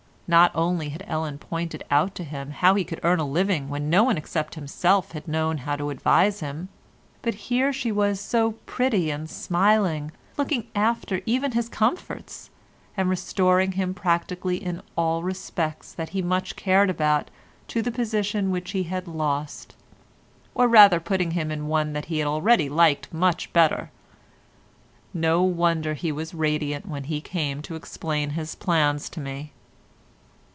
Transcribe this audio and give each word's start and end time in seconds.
Not 0.33 0.53
only 0.55 0.87
had 0.87 1.03
Ellen 1.07 1.39
pointed 1.39 1.83
out 1.91 2.15
to 2.15 2.23
him 2.23 2.51
how 2.51 2.73
he 2.75 2.85
could 2.85 3.01
earn 3.03 3.19
a 3.19 3.25
living 3.27 3.67
when 3.67 3.89
no 3.89 4.05
one 4.05 4.15
except 4.15 4.55
himself 4.55 5.11
had 5.11 5.27
known 5.27 5.57
how 5.57 5.75
to 5.75 5.89
advise 5.89 6.39
him, 6.39 6.69
but 7.21 7.33
here 7.35 7.73
she 7.73 7.91
was 7.91 8.21
so 8.21 8.53
pretty 8.65 9.11
and 9.11 9.29
smiling, 9.29 10.09
looking 10.37 10.67
after 10.73 11.19
even 11.25 11.51
his 11.51 11.67
comforts, 11.67 12.49
and 12.95 13.09
restoring 13.09 13.73
him 13.73 13.93
practically 13.93 14.55
in 14.55 14.81
all 14.95 15.21
respects 15.21 15.91
that 15.91 16.11
he 16.11 16.21
much 16.21 16.55
cared 16.55 16.89
about 16.89 17.29
to 17.67 17.81
the 17.81 17.91
position 17.91 18.51
which 18.51 18.71
he 18.71 18.83
had 18.83 19.09
lost—or 19.09 20.65
rather 20.65 21.01
putting 21.01 21.31
him 21.31 21.51
in 21.51 21.67
one 21.67 21.91
that 21.91 22.05
he 22.05 22.23
already 22.23 22.69
liked 22.69 23.13
much 23.13 23.51
better. 23.51 23.91
No 25.13 25.43
wonder 25.43 25.93
he 25.93 26.09
was 26.09 26.33
radiant 26.33 26.87
when 26.87 27.03
he 27.03 27.19
came 27.19 27.61
to 27.63 27.75
explain 27.75 28.29
his 28.29 28.55
plans 28.55 29.09
to 29.09 29.19
me. 29.19 29.51